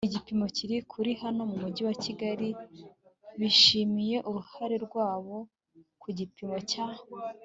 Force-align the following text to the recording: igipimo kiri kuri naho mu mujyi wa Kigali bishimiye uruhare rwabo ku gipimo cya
igipimo 0.07 0.45
kiri 0.55 0.75
kuri 0.91 1.11
naho 1.19 1.31
mu 1.49 1.55
mujyi 1.61 1.81
wa 1.87 1.95
Kigali 2.03 2.49
bishimiye 3.39 4.17
uruhare 4.29 4.75
rwabo 4.85 5.35
ku 6.01 6.07
gipimo 6.17 6.57
cya 6.71 6.85